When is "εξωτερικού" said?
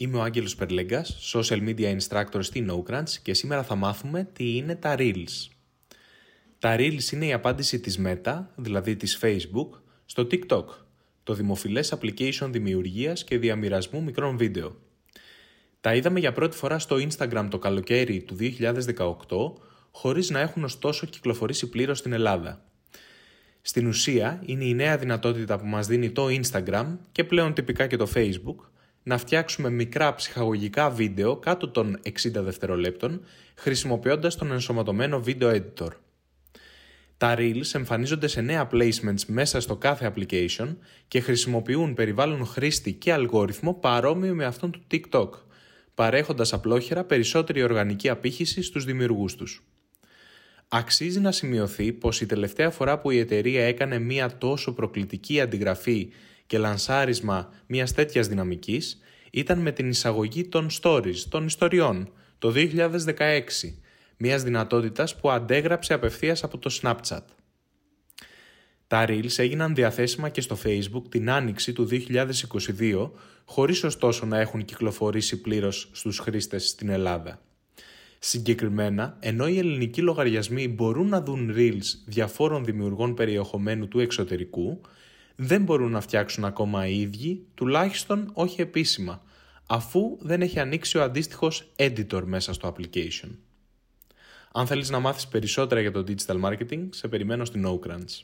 84.00-84.80